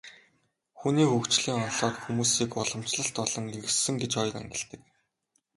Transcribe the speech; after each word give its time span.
Хүний 0.79 1.07
хөгжлийн 1.09 1.57
онолоор 1.63 1.95
хүмүүсийг 2.01 2.51
уламжлалт 2.61 3.15
болон 3.19 3.45
иргэншсэн 3.51 3.95
гэж 4.01 4.11
хоёр 4.17 4.37
ангилдаг. 4.39 4.81